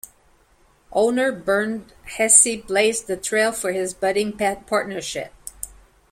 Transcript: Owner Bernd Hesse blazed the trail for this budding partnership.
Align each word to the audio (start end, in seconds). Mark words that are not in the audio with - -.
Owner 0.91 1.31
Bernd 1.31 1.93
Hesse 2.17 2.55
blazed 2.65 3.05
the 3.05 3.15
trail 3.17 3.51
for 3.51 3.71
this 3.71 3.93
budding 3.93 4.35
partnership. 4.35 5.31